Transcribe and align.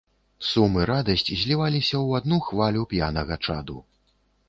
Сум 0.51 0.73
і 0.83 0.85
радасць 0.91 1.29
зліваліся 1.43 1.95
ў 2.07 2.25
адну 2.25 2.43
хвалю 2.51 2.81
п'янага 2.95 3.43
чаду. 3.47 3.83